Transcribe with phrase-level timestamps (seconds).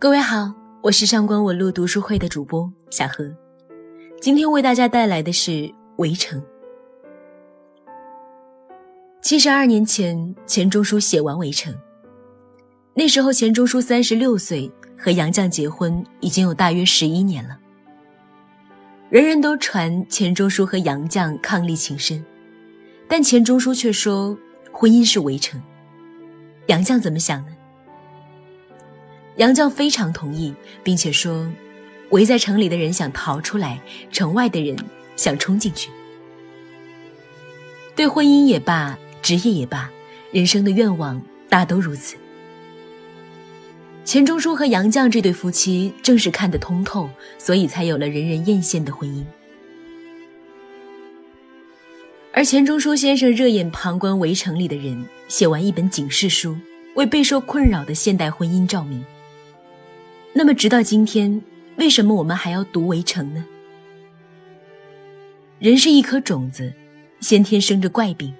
[0.00, 0.50] 各位好，
[0.80, 3.30] 我是上官文路读书会的主播小何，
[4.18, 5.50] 今天为大家带来的是
[5.98, 6.40] 《围城》。
[9.20, 11.70] 七十二年前，钱钟书写完《围城》，
[12.94, 17.60] 那时候钱钟书三十六岁，和杨绛结婚已经有大约十一年了。
[19.10, 22.24] 人人都传钱钟书和杨绛伉俪情深，
[23.06, 24.34] 但钱钟书却说
[24.72, 25.60] 婚姻是围城。
[26.68, 27.52] 杨绛怎么想呢？
[29.36, 31.50] 杨绛非常同意，并且说
[32.10, 33.80] ：“围在城里的人想逃出来，
[34.10, 34.76] 城外的人
[35.16, 35.90] 想冲进去。”
[37.96, 39.90] 对婚姻也罢，职业也罢，
[40.30, 42.16] 人生的愿望大都如此。
[44.04, 49.24] 钱钟书和杨绛这对夫妻正是看得通透，所以才有了人人艳羡的婚姻。
[52.32, 56.56] 而钱钟书先生热眼旁观围城里的人，写完一本警示书，
[56.94, 59.04] 为备受困扰的现代婚姻照明。
[60.32, 61.42] 那么，直到今天，
[61.76, 63.44] 为什么我们还要读《围城》呢？
[65.58, 66.72] 人是一颗种子，
[67.20, 68.32] 先天生着怪病，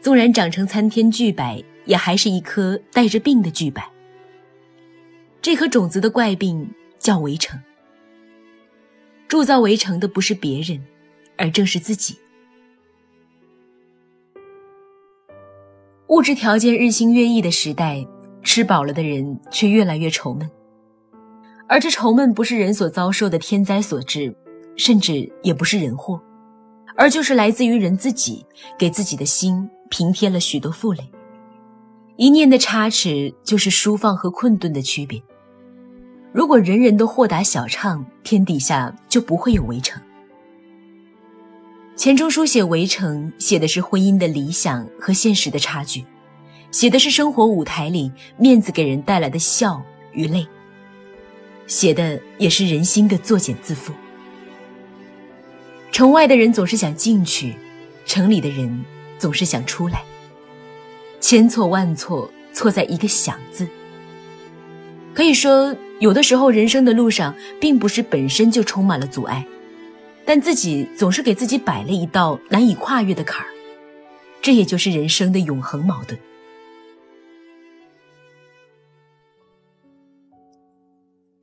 [0.00, 3.82] 纵然长成参天巨柏，也还是一颗带着病的巨柏。
[5.42, 7.60] 这颗种子的怪病叫围城。
[9.28, 10.82] 铸造围城的不是别人，
[11.36, 12.18] 而正是自己。
[16.08, 18.06] 物质条件日新月异的时代，
[18.42, 20.50] 吃饱了的人却越来越愁闷。
[21.66, 24.34] 而这愁闷不是人所遭受的天灾所致，
[24.76, 26.20] 甚至也不是人祸，
[26.96, 28.44] 而就是来自于人自己
[28.78, 31.00] 给自己的心平添了许多负累。
[32.16, 35.20] 一念的差池，就是舒放和困顿的区别。
[36.32, 40.00] 如果人人都豁达小畅，天底下就不会有围城。
[41.96, 46.04] 钱钟书写《围城》，写的是婚姻的理想和现实的差距，
[46.70, 49.80] 写的是生活舞台里面子给人带来的笑
[50.12, 50.46] 与泪。
[51.66, 53.92] 写的也是人心的作茧自缚。
[55.90, 57.54] 城外的人总是想进去，
[58.04, 58.84] 城里的人
[59.18, 60.02] 总是想出来。
[61.20, 63.66] 千错万错，错在一个“想”字。
[65.14, 69.46] 可以说，有的时候人生的路上，并不是本身就充满了阻碍，
[70.24, 73.48] 但自己总是给自己摆了一道难以跨越的坎儿。
[74.42, 76.18] 这也就是人生的永恒矛盾。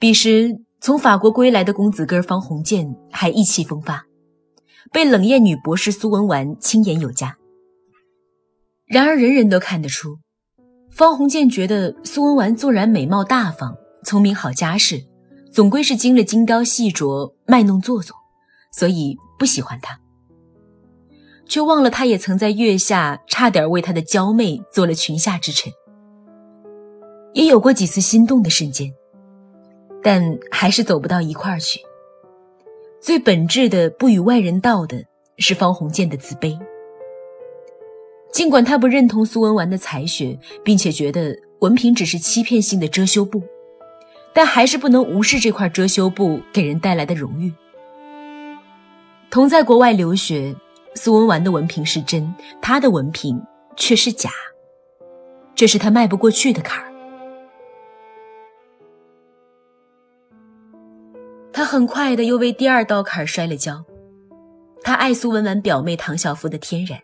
[0.00, 4.02] 彼时，从法国归来的公子哥方鸿渐还意气风发，
[4.90, 7.36] 被冷艳女博士苏文纨轻言有加。
[8.86, 10.16] 然而，人人都看得出，
[10.90, 15.04] 方鸿渐觉得苏文纨纵然美貌大方、聪明好家世，
[15.52, 18.16] 总归是经了精雕细琢、卖弄做作，
[18.72, 20.00] 所以不喜欢她。
[21.46, 25.70] 却忘了，他也曾在月下差点为他的娇媚做了裙下之臣，
[27.34, 28.90] 也有过几次心动的瞬间。
[30.02, 31.80] 但还是走不到一块儿去。
[33.00, 35.02] 最本质的不与外人道的
[35.38, 36.58] 是方鸿渐的自卑。
[38.32, 43.42] 尽管他不认同苏文纨的才学，并且觉得文凭只是欺骗性的遮羞布，
[44.32, 47.52] 但还是不能无视这块遮羞布给人带来的荣誉。
[49.30, 50.54] 同在国外留学，
[50.94, 53.40] 苏文纨的文凭是真，他的文凭
[53.76, 54.30] 却是假，
[55.54, 56.89] 这是他迈不过去的坎儿。
[61.60, 63.84] 他很快的又为第二道坎摔了跤。
[64.82, 66.98] 他爱苏文纨表妹唐晓芙的天然，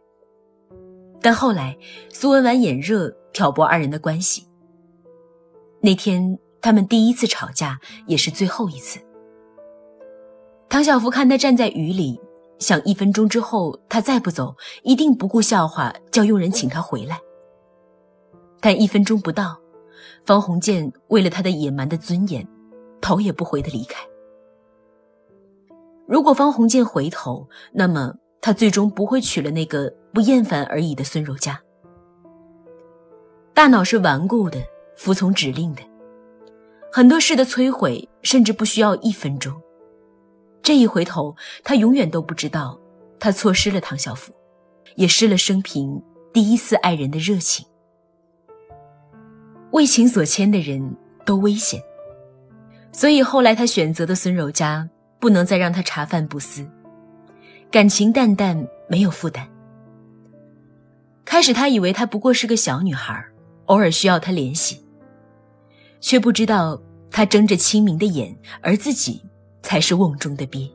[1.20, 1.76] 但后来
[2.08, 4.46] 苏文纨眼热挑拨二人的关系。
[5.82, 8.98] 那天他们第一次吵架，也是最后一次。
[10.70, 12.18] 唐晓芙看他站在雨里，
[12.58, 17.20] 想一分钟之后他再不走，一定不顾笑话叫佣人请他回来。
[18.62, 19.60] 但一分钟不到，
[20.24, 22.48] 方鸿渐为了他的野蛮的尊严，
[23.02, 23.98] 头也不回的离开。
[26.06, 31.60] 如果方鸿渐回头，那么他最终不会娶了那个不厌烦而已的孙柔嘉。
[33.52, 34.62] 大脑是顽固的，
[34.96, 35.82] 服从指令的，
[36.92, 39.52] 很多事的摧毁甚至不需要一分钟。
[40.62, 41.34] 这一回头，
[41.64, 42.78] 他永远都不知道，
[43.18, 44.32] 他错失了唐晓芙，
[44.94, 46.00] 也失了生平
[46.32, 47.66] 第一次爱人的热情。
[49.72, 51.82] 为情所牵的人都危险，
[52.92, 54.88] 所以后来他选择的孙柔嘉。
[55.18, 56.66] 不能再让他茶饭不思，
[57.70, 59.48] 感情淡淡，没有负担。
[61.24, 63.24] 开始他以为她不过是个小女孩，
[63.66, 64.84] 偶尔需要他联系，
[66.00, 66.80] 却不知道
[67.10, 69.22] 他睁着清明的眼，而自己
[69.62, 70.70] 才是瓮中的鳖。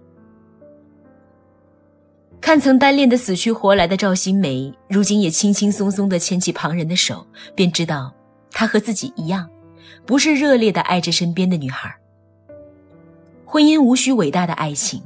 [2.41, 8.13] 看曾单恋的死去活来的赵新梅，如今也轻轻松松地牵起旁人的手，便知道
[8.51, 9.47] 她和自己一样，
[10.05, 11.95] 不是热烈的爱着身边的女孩。
[13.51, 15.03] 婚姻无需伟大的爱情，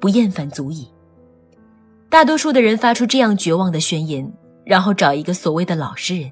[0.00, 0.88] 不厌烦足矣。
[2.08, 4.28] 大多数的人发出这样绝望的宣言，
[4.64, 6.28] 然后找一个所谓的老实人。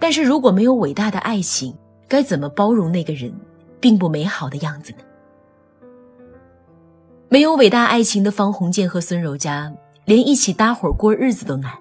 [0.00, 1.72] 但是如果没有伟大的爱情，
[2.08, 3.32] 该怎么包容那个人
[3.78, 4.98] 并不美好的样子呢？
[7.28, 9.72] 没有伟大爱情的方鸿渐和孙柔嘉，
[10.06, 11.72] 连一起搭伙过日子都难。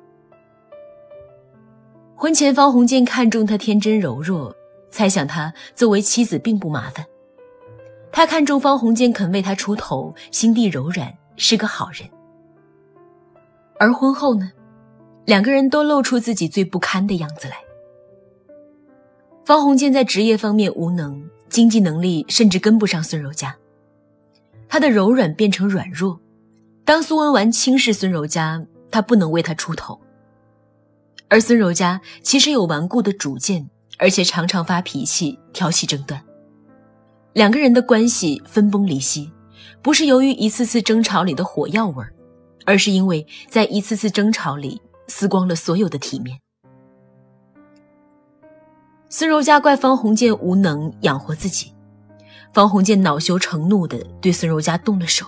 [2.13, 4.55] 婚前，方鸿渐看中她天真柔弱，
[4.91, 7.03] 猜想她作为妻子并不麻烦。
[8.17, 12.09] 他看中方鸿渐肯为他出头，心地柔软，是个好人。
[13.77, 14.51] 而婚后呢，
[15.25, 17.57] 两个人都露出自己最不堪的样子来。
[19.45, 23.55] 方鸿渐在职业方面无能，经济能力甚至跟不上孙柔嘉，
[24.67, 26.19] 他的柔软变成软弱。
[26.83, 30.01] 当苏文纨轻视孙柔嘉，他不能为他出头。
[31.27, 36.19] 而孙柔嘉其实有顽固的主见，而且常常发脾气，挑起争端。
[37.37, 39.31] 两个人的关系分崩离析，
[39.83, 42.11] 不是由于一次次争吵里的火药味儿，
[42.65, 46.39] 而是因为在一次次争吵里撕光了所有的体面。
[49.07, 51.71] 孙柔嘉怪方鸿渐无能养活自己，
[52.55, 55.27] 方鸿渐恼羞成怒地对孙柔嘉动了手。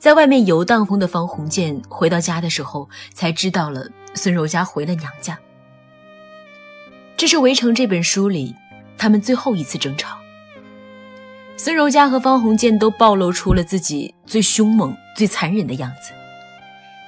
[0.00, 5.38] 在外面游荡风的方鸿渐回到家的时候，才知道了孙柔嘉回了娘家。
[7.14, 8.54] 这是《围城》这本书里
[8.96, 10.23] 他们最后一次争吵。
[11.56, 16.12] 孙柔嘉和方鸿渐都暴露出了自己最凶猛、最残忍的样子，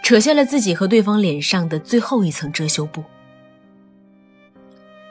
[0.03, 3.03] 扯下了自己和对方脸上的最后一层遮羞布。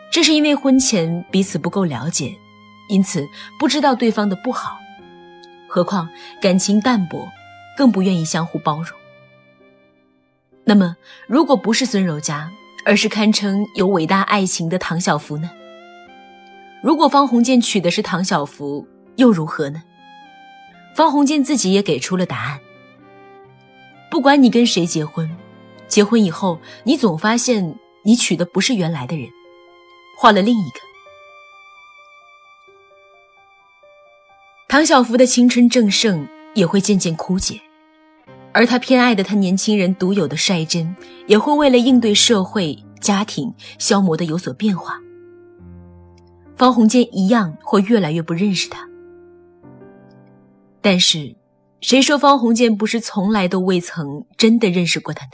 [0.09, 2.33] 这是因为婚前彼此不够了解，
[2.87, 3.27] 因此
[3.59, 4.79] 不知道对方的不好，
[5.67, 6.09] 何况
[6.41, 7.27] 感情淡薄，
[7.77, 8.97] 更不愿意相互包容。
[10.63, 10.95] 那么，
[11.27, 12.49] 如果不是孙柔嘉，
[12.85, 15.51] 而是堪称有伟大爱情的唐晓芙呢？
[16.81, 18.87] 如果方鸿渐娶的是唐晓芙？
[19.15, 19.81] 又如何呢？
[20.95, 22.59] 方鸿渐自己也给出了答案。
[24.09, 25.29] 不管你跟谁结婚，
[25.87, 29.27] 结婚以后你总发现你娶的不是原来的人，
[30.17, 30.79] 换了另一个。
[34.69, 37.59] 唐晓芙的青春正盛也会渐渐枯竭，
[38.53, 40.95] 而他偏爱的他年轻人独有的率真，
[41.27, 44.99] 也会为了应对社会、家庭消磨的有所变化。
[46.55, 48.87] 方鸿渐一样会越来越不认识他。
[50.85, 51.35] 但是，
[51.81, 55.31] 谁说方鸿渐不是从来都未曾真的认识过他呢？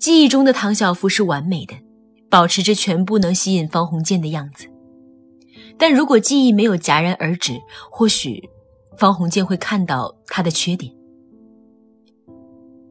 [0.00, 1.76] 记忆中的唐晓芙是完美的，
[2.28, 4.66] 保持着全部能吸引方鸿渐的样子。
[5.78, 7.52] 但如果记忆没有戛然而止，
[7.88, 8.42] 或许
[8.98, 10.92] 方鸿渐会看到他的缺点。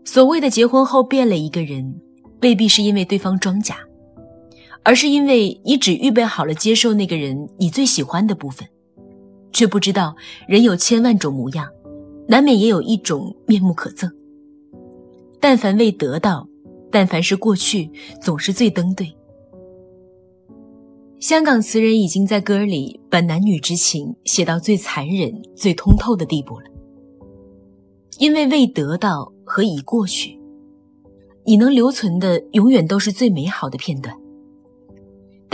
[0.05, 1.99] 所谓的结婚后变了一个人，
[2.41, 3.79] 未必是因为对方装假，
[4.83, 8.65] 而是因为你只预备好了接受那个人你最喜欢的部分。
[9.55, 10.13] 却不知道，
[10.49, 11.65] 人有千万种模样，
[12.27, 14.11] 难免也有一种面目可憎。
[15.39, 16.45] 但凡未得到，
[16.91, 17.89] 但凡是过去，
[18.21, 19.15] 总是最登对。
[21.21, 26.65] 香港词人已经在歌里把男女之情写到最残忍、最通透的地步了。
[28.19, 30.37] 因为未得到和已过去，
[31.45, 34.13] 你能留存的永远都是最美好的片段。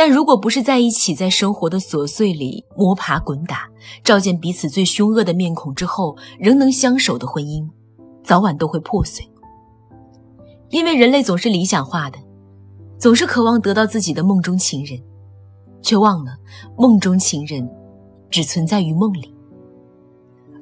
[0.03, 3.69] 但如果不是在一起，在生活的琐碎里摸爬滚打，
[4.04, 7.69] 照见彼此最凶恶的面孔之后，仍能相守的婚姻，
[8.23, 9.23] 早晚都会破碎。
[10.71, 12.18] 因为人类总是理想化的，
[12.97, 14.99] 总是渴望得到自己的梦中情人，
[15.83, 16.31] 却忘了
[16.76, 17.69] 梦中情人
[18.31, 19.31] 只存在于梦里。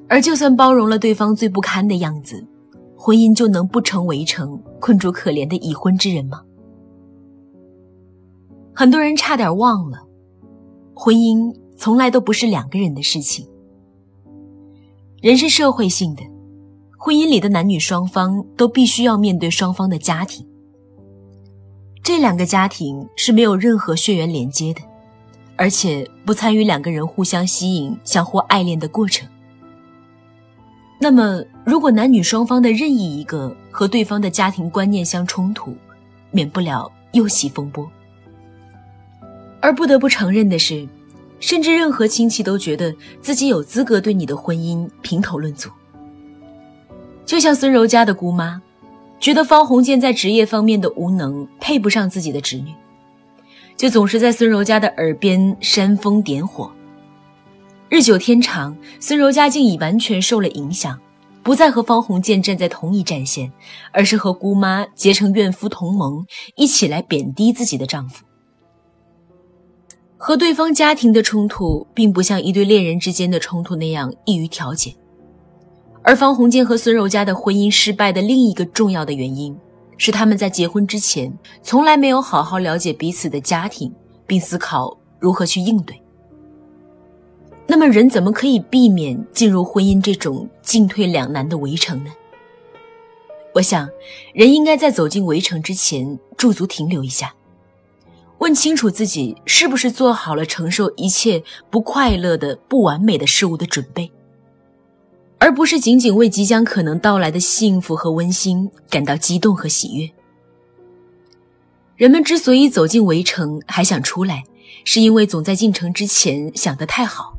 [0.06, 2.46] 而就算包容了对方最不堪的样子，
[2.94, 6.42] 婚姻就能不成围城，困住可怜的已婚之人吗？
[8.74, 9.98] 很多人差点忘了，
[10.94, 13.46] 婚姻从来都不是两个人的事情。
[15.20, 16.22] 人是社会性的，
[16.96, 20.46] 婚姻里的男女双方都必须要面对双方的家庭。
[22.02, 24.80] 这两个家庭是没有任何血缘连接的，
[25.56, 29.28] 而且不参与两个人互相吸引、相互爱恋的过程。
[30.98, 35.74] 那么，如果男女双方的任意一个和对方的家庭观念相冲突，
[36.30, 37.86] 免不了又起风波。
[39.60, 40.88] 而不得不承认的是，
[41.38, 45.68] 甚至任何亲戚都觉得自己有资格对你的婚姻评头论足。
[47.26, 48.60] 就像孙柔嘉的姑妈，
[49.20, 52.72] 觉得方鸿渐在职业方面的无能配不上自己的侄女，
[53.76, 56.70] 就总是在孙柔嘉的耳边煽风点火。
[57.88, 60.98] 日久天长，孙柔嘉竟已完全受了影响，
[61.42, 63.52] 不再和方鸿渐站在同一战线，
[63.92, 66.24] 而是和姑妈结成怨夫同盟，
[66.56, 68.24] 一起来贬低自己的丈夫。
[70.22, 74.94] 和对方家庭的冲突，并不像一对恋人之间的冲突那样易于调解。
[76.02, 79.56] 而方鸿渐和孙柔嘉的婚姻失败的另一个重要的原因，
[79.96, 83.90] 是他们在结婚之前从来没有好好了解彼此的家庭，
[84.26, 85.98] 并思考如何去应对。
[87.66, 92.10] 那么，人怎么可以避免进入婚姻这种进退两难的围城呢？
[93.54, 93.88] 我想，
[94.34, 97.34] 人应该在走进围城之前驻足停留一下，
[98.40, 104.10] 问清楚自己是不是做好了承受一切不快乐的、不完美的事物的准备。
[105.38, 110.10] 而不是仅仅为即将可能到来的幸福和温馨感到激动和喜悦。
[111.96, 114.44] 人们之所以走进围城还想出来，
[114.84, 117.38] 是因为总在进城之前想得太好。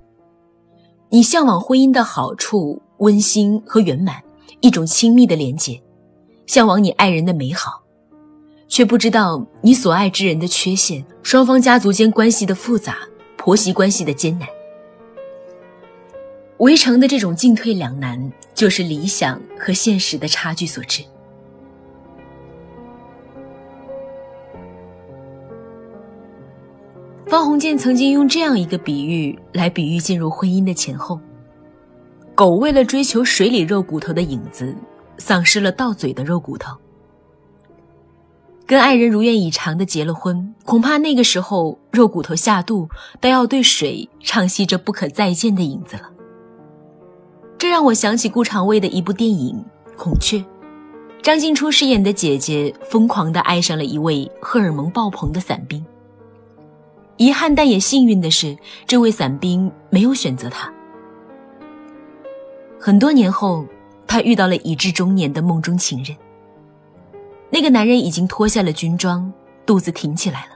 [1.09, 4.23] 你向往婚姻的好处、温馨和圆满，
[4.61, 5.81] 一种亲密的连结，
[6.45, 7.80] 向往你爱人的美好，
[8.71, 12.99] 却不知道你所爱之人的缺陷，双方家族间关系的复杂，
[13.35, 14.47] 婆媳关系的艰难。
[16.59, 21.03] 围城的这种进退两难，就是理想和现实的差距所致。
[27.27, 31.19] 方鸿渐曾经用这样一个比喻来比喻进入婚姻的前后：
[32.33, 34.73] 狗为了追求水里肉骨头的影子，
[35.17, 36.73] 丧失了到嘴的肉骨头。
[38.71, 42.87] 跟爱人如愿以偿的结了婚，恐怕那个时候肉骨头下肚，
[43.19, 46.03] 都要对水唱戏着不可再见的影子了。
[47.57, 49.61] 这让我想起顾长卫的一部电影
[49.97, 50.37] 《孔雀》，
[51.21, 55.85] 张静初饰演的姐姐疯狂地爱上了一位荷尔蒙爆棚的伞兵。
[57.17, 60.73] 遗憾但也幸运的是，这位伞兵没有选择她。
[62.79, 63.65] 很多年后，
[64.07, 66.15] 她遇到了已至中年的梦中情人。
[67.51, 69.31] 那个男人已经脱下了军装，
[69.65, 70.51] 肚子挺起来了，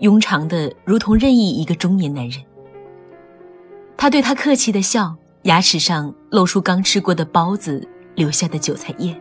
[0.00, 2.40] 庸长的如同任意一个中年男人。
[3.96, 5.16] 他对他客气的笑。
[5.44, 9.18] 牙齿上露出刚吃过的包子留下的韭菜叶。